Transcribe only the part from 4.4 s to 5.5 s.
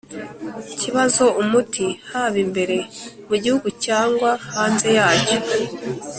hanze yacyo.